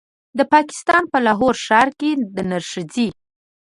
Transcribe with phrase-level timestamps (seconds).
[0.37, 3.07] د پاکستان په لاهور ښار کې د نرښځې